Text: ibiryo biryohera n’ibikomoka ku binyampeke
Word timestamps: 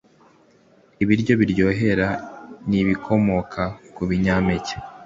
ibiryo 1.03 1.33
biryohera 1.39 2.07
n’ibikomoka 2.69 3.61
ku 3.95 4.01
binyampeke 4.09 4.75